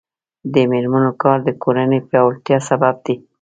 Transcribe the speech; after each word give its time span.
د 0.53 0.55
میرمنو 0.71 1.11
کار 1.23 1.37
د 1.47 1.49
کورنۍ 1.63 1.99
پیاوړتیا 2.07 2.57
سبب 2.69 2.95
دی. 3.05 3.15